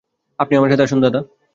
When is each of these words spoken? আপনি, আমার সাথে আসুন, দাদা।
আপনি, 0.39 0.57
আমার 0.57 0.69
সাথে 0.69 0.83
আসুন, 0.83 1.01
দাদা। 1.01 1.19